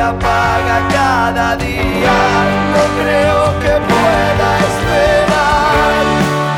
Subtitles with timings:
[0.00, 2.16] apaga cada día.
[2.72, 6.02] No creo que pueda esperar.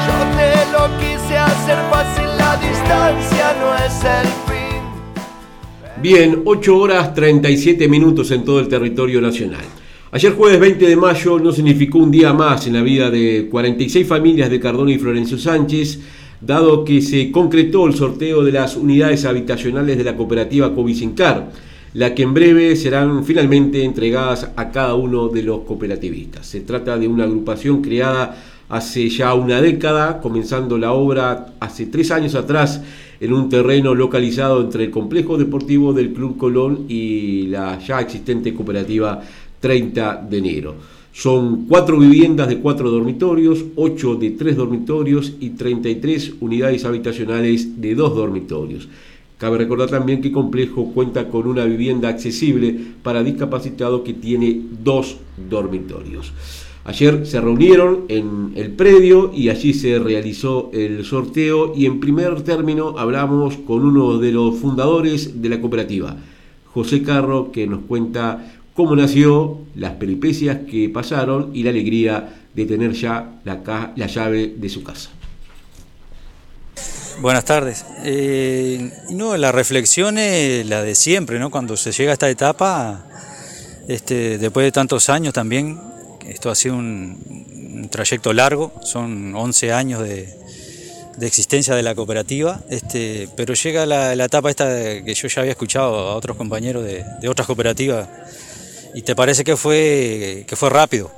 [0.06, 4.82] Yo te lo quise hacer fácil, la distancia no es el fin.
[6.00, 9.64] Bien, 8 horas 37 minutos en todo el territorio nacional.
[10.14, 14.06] Ayer jueves 20 de mayo no significó un día más en la vida de 46
[14.06, 16.00] familias de Cardona y Florencio Sánchez,
[16.38, 21.50] dado que se concretó el sorteo de las unidades habitacionales de la cooperativa Covicincar,
[21.94, 26.46] la que en breve serán finalmente entregadas a cada uno de los cooperativistas.
[26.46, 28.36] Se trata de una agrupación creada
[28.68, 32.82] hace ya una década, comenzando la obra hace tres años atrás
[33.20, 38.54] en un terreno localizado entre el complejo deportivo del Club Colón y la ya existente
[38.54, 39.20] cooperativa
[39.60, 40.74] 30 de enero.
[41.12, 47.94] Son cuatro viviendas de cuatro dormitorios, ocho de tres dormitorios y 33 unidades habitacionales de
[47.94, 48.88] dos dormitorios.
[49.42, 54.60] Cabe recordar también que el complejo cuenta con una vivienda accesible para discapacitados que tiene
[54.84, 55.16] dos
[55.50, 56.32] dormitorios.
[56.84, 62.42] Ayer se reunieron en el predio y allí se realizó el sorteo y en primer
[62.42, 66.16] término hablamos con uno de los fundadores de la cooperativa,
[66.66, 72.64] José Carro, que nos cuenta cómo nació, las peripecias que pasaron y la alegría de
[72.64, 75.10] tener ya la, la llave de su casa.
[77.22, 77.84] Buenas tardes.
[78.02, 81.52] Eh, no, la reflexión es la de siempre, ¿no?
[81.52, 83.06] Cuando se llega a esta etapa,
[83.86, 85.80] este, después de tantos años también,
[86.26, 90.36] esto ha sido un, trayecto largo, son 11 años de,
[91.20, 95.94] existencia de la cooperativa, este, pero llega la, etapa esta que yo ya había escuchado
[95.94, 98.08] a otros compañeros de, otras cooperativas
[98.96, 101.12] y te parece que fue, que fue rápido,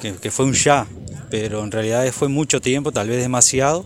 [0.00, 0.86] que, fue un ya,
[1.28, 3.84] pero en realidad fue mucho tiempo, tal vez demasiado,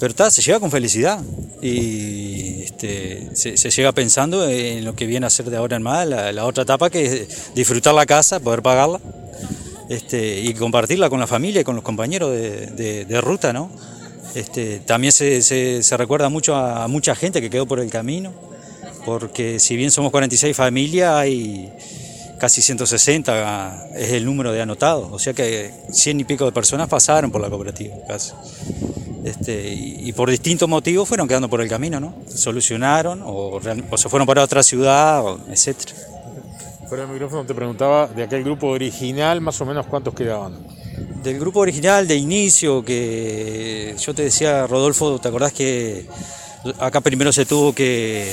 [0.00, 1.20] pero se llega con felicidad.
[1.62, 6.06] Y este, se, llega pensando en lo que viene a ser de ahora en más,
[6.06, 9.00] la, otra etapa que es disfrutar la casa, poder pagarla
[9.88, 13.70] este, y compartirla con la familia y con los compañeros de, ruta, ¿no?
[14.34, 18.32] Este, también se, recuerda mucho a, mucha gente que quedó por el camino,
[19.06, 21.72] porque si bien somos 46 familias, hay
[22.38, 26.88] casi 160 es el número de anotados, o sea que 100 y pico de personas
[26.88, 27.94] pasaron por la cooperativa
[29.24, 32.14] Este, y, por distintos motivos fueron quedando por el camino, ¿no?
[32.28, 33.58] Solucionaron o,
[33.96, 35.76] se fueron para otra ciudad, etc.
[36.86, 40.66] Fuera del micrófono te preguntaba de aquel grupo original, más o menos cuántos quedaban.
[41.22, 46.06] Del grupo original de inicio, que yo te decía, Rodolfo, ¿te acordás que
[46.78, 48.30] acá primero se tuvo que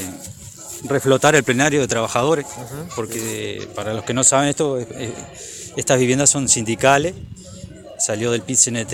[0.84, 2.46] reflotar el plenario de trabajadores,
[2.98, 4.78] porque para los que no saben esto,
[5.78, 7.14] estas viviendas son sindicales,
[8.02, 8.94] salió del PIT-CNT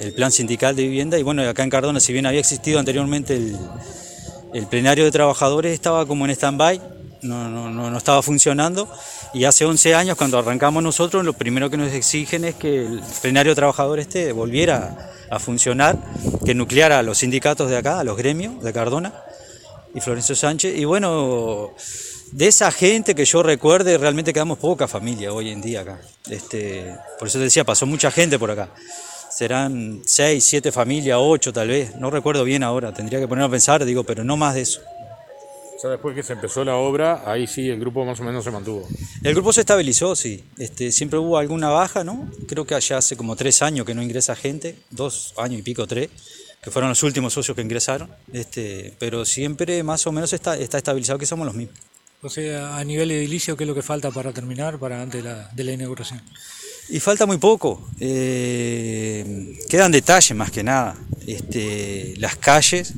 [0.00, 3.36] el plan sindical de vivienda y bueno, acá en Cardona, si bien había existido anteriormente
[4.52, 6.80] el, plenario de trabajadores, estaba como en stand-by,
[7.22, 8.88] no, no, no, estaba funcionando
[9.32, 13.02] y hace 11 años cuando arrancamos nosotros lo primero que nos exigen es que el
[13.20, 15.96] plenario de trabajadores este volviera a funcionar,
[16.44, 19.14] que nucleara a los sindicatos de acá, a los gremios de Cardona
[19.94, 20.76] y Florencio Sánchez.
[20.76, 21.72] Y bueno,
[22.32, 26.00] de esa gente que yo recuerde, realmente quedamos poca familia hoy en día acá.
[26.28, 28.70] Este, por eso te decía, pasó mucha gente por acá.
[29.30, 33.50] Serán seis, siete familias, ocho tal vez, no recuerdo bien ahora, tendría que ponerme a
[33.50, 34.80] pensar, digo, pero no más de eso.
[35.76, 38.44] O sea, después que se empezó la obra, ahí sí el grupo más o menos
[38.44, 38.86] se mantuvo.
[39.22, 40.44] El grupo se estabilizó, sí.
[40.58, 42.30] Este, siempre hubo alguna baja, ¿no?
[42.46, 45.86] Creo que allá hace como tres años que no ingresa gente, dos años y pico,
[45.86, 46.08] tres
[46.62, 50.78] que fueron los últimos socios que ingresaron, este, pero siempre más o menos está, está
[50.78, 51.76] estabilizado que somos los mismos.
[52.24, 55.28] O sea, a nivel edilicio, ¿qué es lo que falta para terminar, para antes de
[55.28, 56.20] la, de la inauguración?
[56.88, 57.88] Y falta muy poco.
[57.98, 60.94] Eh, quedan detalles más que nada.
[61.26, 62.94] Este, las calles,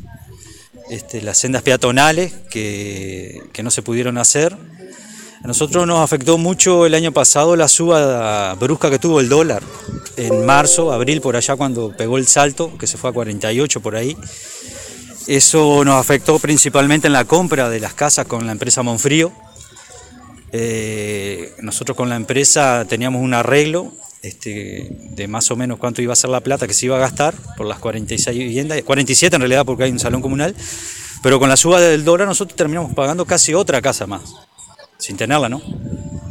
[0.91, 4.55] este, las sendas peatonales que, que no se pudieron hacer.
[5.43, 9.63] A nosotros nos afectó mucho el año pasado la suba brusca que tuvo el dólar
[10.17, 13.97] en marzo, abril, por allá cuando pegó el salto, que se fue a 48 por
[13.97, 14.17] ahí.
[15.27, 19.33] Eso nos afectó principalmente en la compra de las casas con la empresa Monfrío.
[20.53, 23.93] Eh, nosotros con la empresa teníamos un arreglo
[24.23, 27.01] este, de más o menos cuánto iba a ser la plata que se iba a
[27.01, 30.55] gastar por las 46 viviendas, 47 en realidad porque hay un salón comunal,
[31.23, 34.23] pero con la suba del dólar nosotros terminamos pagando casi otra casa más
[34.99, 35.61] sin tenerla, ¿no?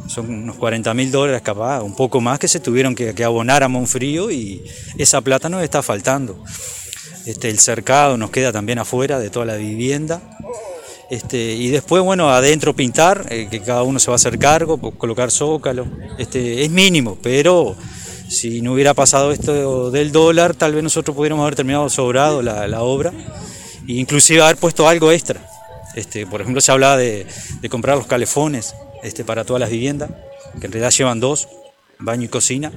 [0.07, 3.67] Son unos 40 mil dólares capaz, un poco más que se tuvieron que, abonar a
[3.67, 4.63] Monfrío y
[4.97, 6.43] esa plata nos está faltando.
[7.25, 10.21] Este, el cercado nos queda también afuera de toda la vivienda.
[11.09, 14.77] Este, y después, bueno, adentro pintar, eh, que cada uno se va a hacer cargo,
[14.97, 15.85] colocar zócalo.
[16.17, 17.75] Este, es mínimo, pero
[18.27, 22.81] si no hubiera pasado esto del dólar, tal vez nosotros pudiéramos haber terminado sobrado la,
[22.81, 23.13] obra
[23.87, 25.45] e inclusive haber puesto algo extra.
[25.95, 27.27] Este, por ejemplo, se hablaba de,
[27.69, 28.73] comprar los calefones
[29.03, 30.09] este, para todas las viviendas,
[30.59, 31.47] que en realidad llevan dos,
[31.99, 32.71] baño y cocina,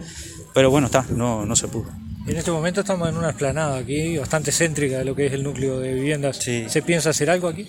[0.52, 2.05] pero bueno, está, no, no se pudo.
[2.26, 5.44] En este momento estamos en una explanada aquí, bastante céntrica de lo que es el
[5.44, 6.38] núcleo de viviendas.
[6.38, 7.69] ¿Se piensa hacer algo aquí?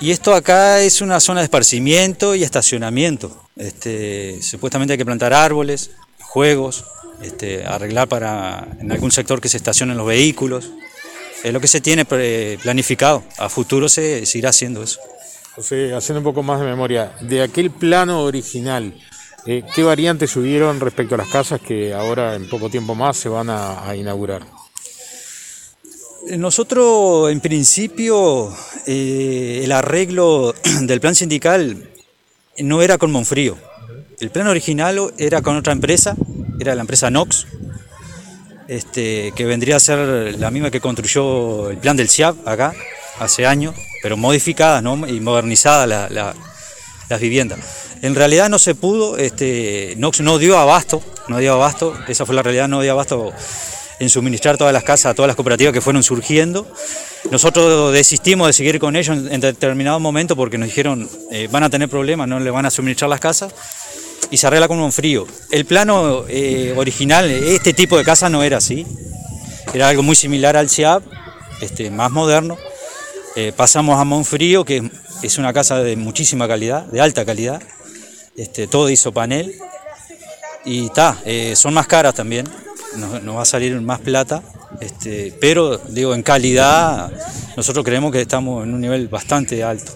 [0.00, 3.44] Y esto acá es una zona de esparcimiento y estacionamiento.
[3.56, 6.86] Este, supuestamente hay que plantar árboles, juegos,
[7.20, 10.70] este, arreglar para en algún sector que se estacionen los vehículos.
[11.44, 13.22] Es lo que se tiene planificado.
[13.36, 14.98] A futuro se, se irá haciendo eso.
[15.56, 18.94] José, haciendo un poco más de memoria, de aquel plano original,
[19.46, 23.28] eh, ¿Qué variantes subieron respecto a las casas que ahora en poco tiempo más se
[23.28, 24.42] van a, inaugurar?
[26.36, 28.54] Nosotros, en principio,
[28.86, 31.90] eh, el arreglo del plan sindical
[32.58, 33.56] no era con Monfrío.
[34.20, 36.14] El plan original era con otra empresa,
[36.58, 37.46] era la empresa Nox,
[38.68, 42.74] este, que vendría a ser la misma que construyó el plan del CIAP acá,
[43.18, 47.89] hace años, pero modificada y modernizada las viviendas.
[48.02, 52.42] En realidad no se pudo, este, no dio abasto, no dio abasto, esa fue la
[52.42, 53.32] realidad, no dio abasto
[54.00, 56.66] en suministrar todas las casas todas las cooperativas que fueron surgiendo.
[57.30, 61.70] Nosotros desistimos de seguir con ellos en, determinado momento porque nos dijeron eh, van a
[61.70, 63.52] tener problemas, no le van a suministrar las casas
[64.30, 65.26] y se arregla con un frío.
[65.50, 68.86] El plano eh, original, este tipo de casa no era así,
[69.74, 71.02] era algo muy similar al CIAP,
[71.60, 72.56] este, más moderno.
[73.36, 74.90] Eh, pasamos a Monfrío, que
[75.22, 77.62] es una casa de muchísima calidad, de alta calidad,
[78.36, 79.54] este, todo hizo panel
[80.64, 82.46] y está, eh, son más caras también,
[82.96, 84.42] nos, va a salir más plata,
[84.80, 87.10] este, pero digo, en calidad
[87.56, 89.92] nosotros creemos que estamos en un nivel bastante alto.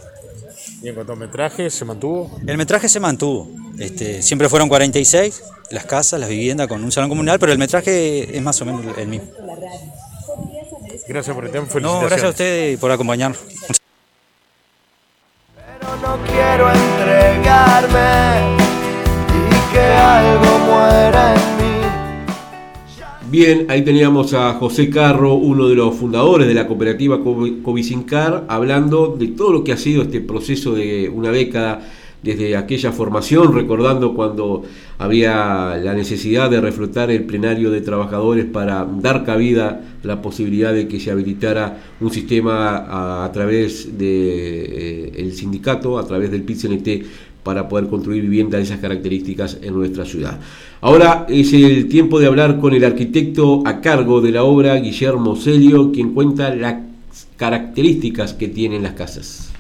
[0.83, 2.39] ¿Y en cuanto al metraje, se mantuvo?
[2.47, 7.09] El metraje se mantuvo, este, siempre fueron 46 las casas, las viviendas con un salón
[7.09, 9.29] comunal, pero el metraje es más o menos el mismo.
[11.09, 13.39] Gracias por el tiempo, No, gracias a ustedes por acompañarnos
[16.05, 18.57] no quiero entregarme
[19.33, 21.77] y que algo muera en mí.
[23.31, 29.17] Bien, ahí teníamos a José Carro, uno de los fundadores de la cooperativa Covicincar, hablando
[29.19, 31.81] de todo lo que ha sido este proceso de una década
[32.25, 34.63] desde aquella formación, recordando cuando
[34.99, 40.89] había la necesidad de reflotar el plenario de trabajadores para dar cabida la posibilidad de
[40.89, 47.05] que se habilitara un sistema a, través del de, eh, sindicato, a través del PIT-CNT,
[47.43, 50.41] para poder construir viviendas de esas características en nuestra ciudad.
[50.81, 55.37] Ahora es el tiempo de hablar con el arquitecto a cargo de la obra, Guillermo
[55.37, 56.77] Celio, quien cuenta las
[57.37, 59.54] características que tienen las casas.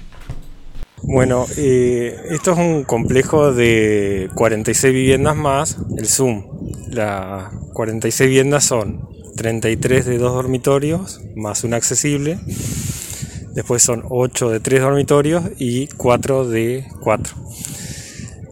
[1.06, 6.44] Bueno, eh, esto es un complejo de 46 viviendas más el Zoom.
[6.88, 9.06] Las 46 viviendas son
[9.36, 12.38] 33 de dos dormitorios más un accesible.
[13.52, 17.34] Después son 8 de 3 dormitorios y 4 de 4.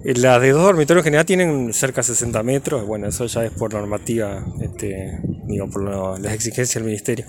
[0.04, 2.86] Las de dos dormitorios en general tienen cerca de 60 metros.
[2.86, 7.24] Bueno, eso ya es por normativa, este, digo, por las exigencias del ministerio.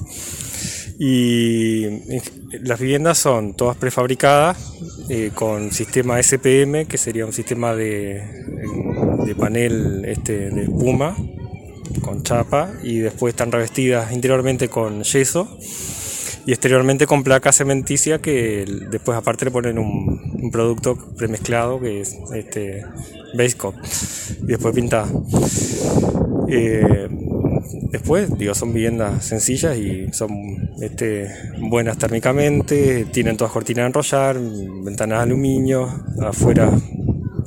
[1.05, 1.99] Y
[2.61, 4.73] las viviendas son todas prefabricadas
[5.09, 8.23] eh, con sistema SPM, que sería un sistema de,
[9.25, 11.13] de panel este, de espuma
[12.01, 15.49] con chapa y después están revestidas interiormente con yeso
[16.45, 22.17] y exteriormente con placa cementicia que después aparte le ponen un, producto premezclado que es
[22.33, 22.85] este
[23.37, 23.75] base coat
[24.41, 25.09] y después pintada.
[26.47, 27.09] Eh,
[27.91, 31.29] Después, digo, son viviendas sencillas y son este,
[31.59, 34.37] buenas térmicamente, tienen todas cortinas de enrollar,
[34.83, 35.87] ventanas de aluminio,
[36.21, 36.71] afuera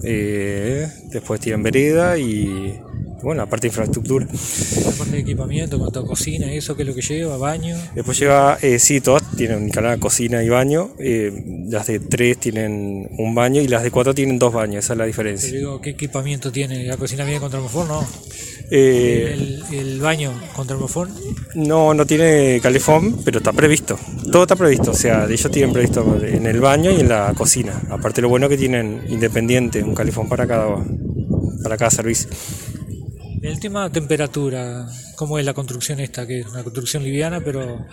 [0.02, 2.78] eh, después tienen vereda y
[3.26, 4.25] bueno, aparte de infraestructura.
[4.25, 7.37] Aparte de equipamiento, cuanto cocina y eso, ¿qué es lo que lleva?
[7.37, 7.76] ¿Baño?
[7.92, 10.90] Después lleva, eh, sí, todas tienen un canal cocina y baño.
[11.00, 11.33] Eh,
[11.68, 14.99] las de tres tienen un baño y las de cuatro tienen dos baños, esa es
[14.99, 15.50] la diferencia.
[15.50, 16.85] digo, ¿qué equipamiento tiene?
[16.85, 17.88] ¿La cocina viene con termofor?
[17.88, 18.06] No.
[18.71, 21.09] Eh, ¿El, baño con termofor?
[21.56, 23.99] No, no tiene calefón, pero está previsto.
[24.30, 27.83] Todo está previsto, o sea, ellos tienen previsto en el baño y en la cocina.
[27.90, 30.76] Aparte lo bueno que tienen independiente, un calefón para cada,
[31.64, 32.30] para cada servicio.
[33.42, 36.26] El tema de temperatura, ¿cómo es la construcción esta?
[36.26, 37.86] Que es una construcción liviana, pero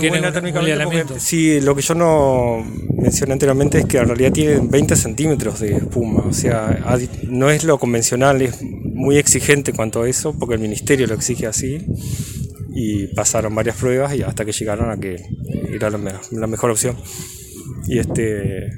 [0.00, 2.64] tiene un, Sí, lo que yo no
[2.96, 6.24] mencioné anteriormente es que en realidad tiene 20 centímetros de espuma.
[6.26, 6.80] O sea,
[7.28, 11.46] no es lo convencional, es muy exigente cuanto a eso, porque el ministerio lo exige
[11.46, 11.84] así.
[12.76, 15.16] Y pasaron varias pruebas y hasta que llegaron a que
[15.72, 16.96] era la, mejor opción.
[17.86, 18.70] Y este,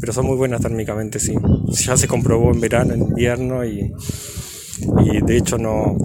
[0.00, 1.34] pero son muy buenas térmicamente, sí.
[1.70, 3.92] Ya se comprobó en verano, en invierno y
[5.04, 5.96] y de hecho no,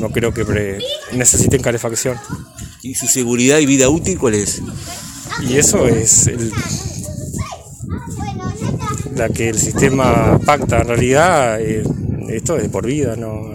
[0.00, 0.78] no creo que
[1.12, 2.16] necesiten calefacción.
[2.82, 4.62] ¿Y su seguridad y vida útil cuál es?
[5.48, 6.30] Y eso es
[9.14, 10.80] la que el sistema pacta.
[10.80, 11.82] En realidad, eh,
[12.28, 13.52] esto es de por vida, no,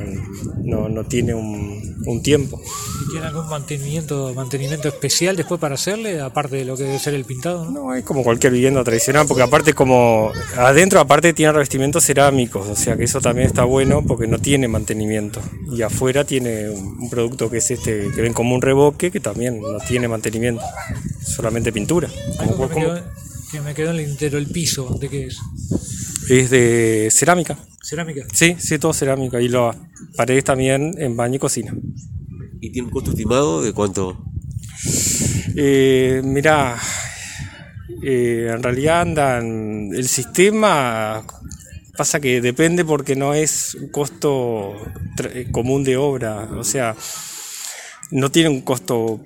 [0.63, 1.72] no, no tiene un,
[2.05, 2.61] un tiempo.
[3.05, 7.13] ¿Y tiene algún mantenimiento, mantenimiento especial después para hacerle, aparte de lo que debe ser
[7.13, 7.65] el pintado?
[7.65, 7.71] ¿no?
[7.71, 12.75] No, es como cualquier vivienda tradicional, porque aparte como adentro aparte tiene revestimientos cerámicos, o
[12.75, 15.41] sea que eso también está bueno porque no tiene mantenimiento.
[15.71, 19.61] Y afuera tiene un producto que es este, que ven como un revoque, que también
[19.61, 20.61] no tiene mantenimiento,
[21.25, 22.09] solamente pintura.
[22.37, 22.99] Como- que, me quedó,
[23.51, 25.37] que me quedó en el interior, el piso, ¿de qué es?
[26.29, 27.57] es de cerámica.
[27.93, 28.25] ¿Cerámica?
[28.33, 29.39] Sí, sí, todo cerámica.
[29.39, 29.77] Y las
[30.17, 31.75] paredes también en baño y cocina.
[32.59, 34.25] ¿Y tiene un costo estimado de cuánto?
[35.55, 36.79] Eh, mira,
[38.01, 39.91] eh, en realidad andan.
[39.93, 41.23] El sistema
[41.95, 44.73] pasa que depende porque no es un costo
[45.31, 46.49] eh, común de obra.
[46.57, 46.95] O sea,
[48.09, 49.23] no tiene un costo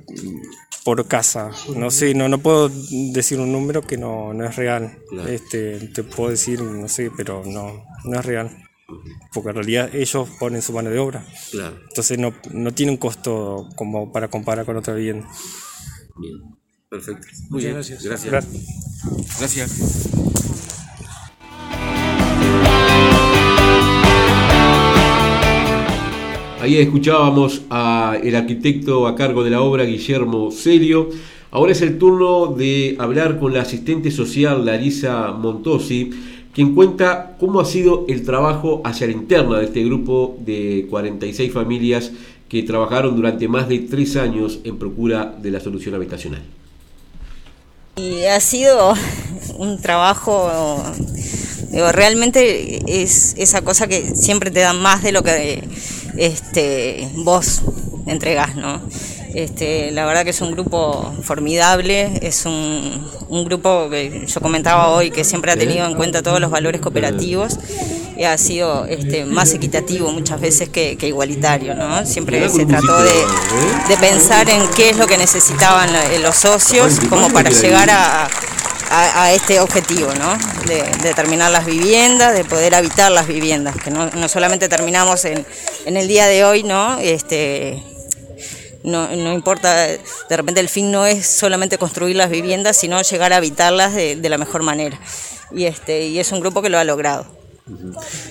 [0.87, 1.51] por casa.
[1.75, 2.69] No sé, no, no puedo
[3.11, 4.97] decir un número que no, no es real.
[5.09, 5.27] Claro.
[5.27, 8.57] Este, te puedo decir, no sé, pero no, no es real.
[9.33, 11.25] Porque en realidad ellos ponen su mano de obra.
[11.51, 11.77] Claro.
[11.89, 15.27] Entonces no, no tiene un costo como para comparar con otra vivienda.
[16.15, 16.55] Bien.
[16.89, 17.27] Perfecto.
[17.49, 17.73] Muy Muchas bien.
[17.73, 18.03] gracias.
[18.31, 19.39] Gracias.
[19.39, 20.16] Gracias.
[26.67, 31.09] Ahí escuchábamos al arquitecto a cargo de la obra, Guillermo Celio.
[31.49, 36.09] Ahora es el turno de hablar con la asistente social Larisa Montosi,
[36.53, 41.53] quien cuenta cómo ha sido el trabajo hacia la interna de este grupo de 46
[41.53, 42.11] familias
[42.49, 46.41] que trabajaron durante más de tres años en procura de la solución habitacional.
[47.95, 48.93] Y ha sido
[49.57, 50.83] un trabajo,
[51.93, 55.63] realmente es esa cosa que siempre te dan más de lo que
[56.17, 57.61] este, vos
[58.05, 58.81] entregás, ¿no?
[59.33, 64.89] Este, la verdad que es un grupo formidable, es un, un grupo que yo comentaba
[64.89, 67.59] hoy que siempre ha tenido en cuenta todos los valores cooperativos
[68.17, 72.05] y ha sido este, más equitativo muchas veces que, que igualitario, ¿no?
[72.05, 73.13] Siempre se trató de,
[73.89, 78.27] de pensar en qué es lo que necesitaban eh, los socios como para llegar a,
[78.89, 80.37] a- a este objetivo, ¿no?
[80.65, 85.25] De, de terminar las viviendas, de poder habitar las viviendas, que no, no solamente terminamos
[85.25, 85.45] en,
[85.85, 86.97] en el día de hoy, ¿no?
[86.99, 87.81] Este,
[88.83, 89.99] no, no importa, de
[90.37, 94.29] repente el fin no es solamente construir las viviendas, sino llegar a habitarlas de, de
[94.29, 94.99] la mejor manera.
[95.51, 97.36] Y, este, y es un grupo que lo ha logrado.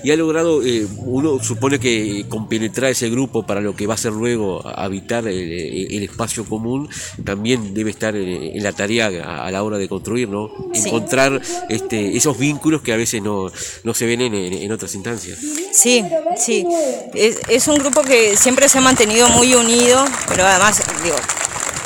[0.02, 3.98] Y ha logrado, eh, uno supone que compenetrar ese grupo para lo que va a
[3.98, 5.52] ser luego habitar el,
[5.92, 6.88] el espacio común,
[7.24, 10.50] también debe estar en, en la tarea a, a la hora de construir, ¿no?
[10.72, 10.88] Sí.
[10.88, 13.50] Encontrar este, esos vínculos que a veces no,
[13.84, 15.38] no se ven en, otras instancias.
[15.72, 16.04] Sí,
[16.36, 16.66] sí.
[17.14, 21.16] Es, es un grupo que siempre se ha mantenido muy unido, pero además, digo,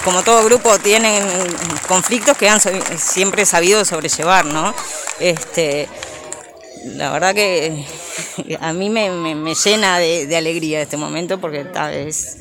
[0.05, 1.23] como todo grupo tienen
[1.87, 2.61] conflictos que han
[2.99, 4.75] siempre sabido sobrellevar, ¿no?
[5.19, 5.89] Este,
[6.85, 7.85] la verdad que
[8.61, 12.39] a mí me, me- me llena de, de alegría este momento porque ta, es,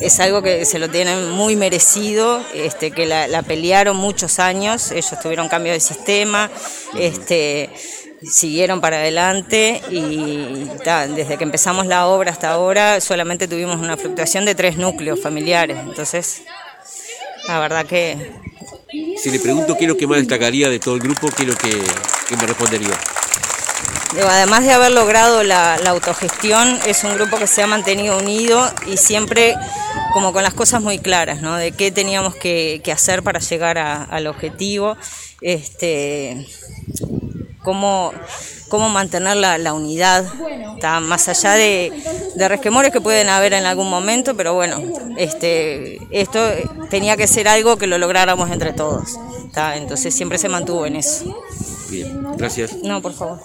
[0.00, 5.14] es algo que se lo tienen muy merecido, este, que la, pelearon muchos años, ellos
[5.22, 6.50] tuvieron cambio de sistema,
[6.98, 7.70] este,
[8.22, 10.66] siguieron para adelante y
[11.14, 15.76] desde que empezamos la obra hasta ahora solamente tuvimos una fluctuación de tres núcleos familiares,
[15.80, 16.42] entonces
[17.46, 18.16] la verdad que
[19.22, 21.48] Si le pregunto qué es lo que más destacaría de todo el grupo, qué es
[21.50, 22.98] lo que me respondería.
[24.28, 28.66] Además de haber logrado la, la autogestión, es un grupo que se ha mantenido unido
[28.86, 29.54] y siempre
[30.12, 31.56] como con las cosas muy claras, ¿no?
[31.56, 34.96] De qué teníamos que, que hacer para llegar a- al objetivo,
[35.42, 36.46] este,
[37.62, 38.12] cómo,
[38.68, 40.24] cómo mantener la, la unidad,
[40.80, 41.00] ¿tá?
[41.00, 41.92] más allá de,
[42.34, 44.80] de resquemores que pueden haber en algún momento, pero bueno,
[45.18, 46.40] este, esto
[46.88, 49.18] tenía que ser algo que lo lográramos entre todos,
[49.52, 49.76] ¿tá?
[49.76, 51.42] entonces siempre se mantuvo en eso.
[51.90, 52.72] Bien, gracias.
[52.82, 53.40] No, por favor.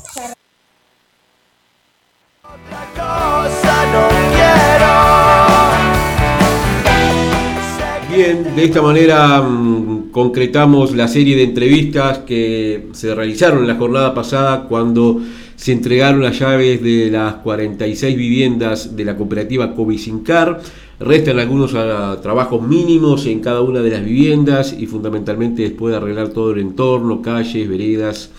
[8.14, 14.14] Bien, de esta manera mm, concretamos la serie de entrevistas que se realizaron la jornada
[14.14, 15.22] pasada cuando
[15.56, 20.60] se entregaron las llaves de las 46 viviendas de la cooperativa Covicincar.
[21.00, 25.98] Restan algunos ah, trabajos mínimos en cada una de las viviendas y fundamentalmente después de
[25.98, 28.32] arreglar todo el entorno, calles, veredas,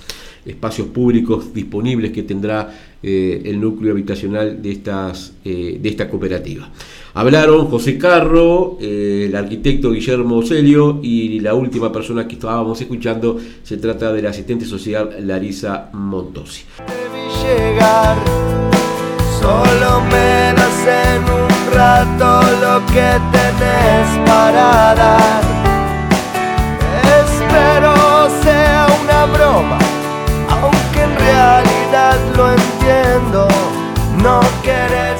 [0.44, 2.72] espacios públicos disponibles que tendrá
[3.02, 6.68] eh, el núcleo habitacional de, estas, eh, de esta cooperativa.
[7.14, 13.38] Hablaron José Carro, eh, el arquitecto Guillermo Celio y la última persona que estábamos escuchando
[13.62, 16.64] se trata de la asistente social Larisa Montosi.
[17.42, 18.16] Llegar,
[19.40, 20.52] solo me
[20.84, 25.42] en un rato lo que tenés para dar.
[27.20, 27.94] Espero
[28.42, 29.78] sea una broma,
[31.24, 33.48] realidad lo entiendo,
[34.22, 35.11] no querer.